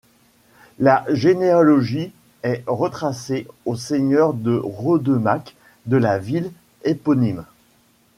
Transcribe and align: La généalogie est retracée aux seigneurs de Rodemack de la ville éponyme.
La 0.79 1.05
généalogie 1.13 2.11
est 2.41 2.63
retracée 2.65 3.45
aux 3.67 3.75
seigneurs 3.75 4.33
de 4.33 4.55
Rodemack 4.57 5.55
de 5.85 5.95
la 5.97 6.17
ville 6.17 6.51
éponyme. 6.83 7.45